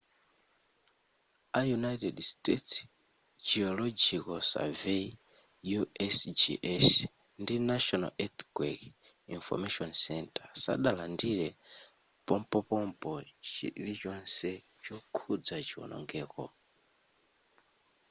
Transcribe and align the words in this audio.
a 1.59 1.61
united 1.77 2.15
states 2.31 2.73
geological 3.49 4.39
survey 4.53 5.03
usgs 5.79 6.89
ndi 7.41 7.55
national 7.71 8.11
earthquake 8.25 8.83
information 9.37 9.89
center 10.05 10.47
sadalandire 10.63 11.47
pompopompo 12.27 13.11
chilichonse 13.51 14.51
chokhudza 14.83 15.55
chionongeko 15.67 16.43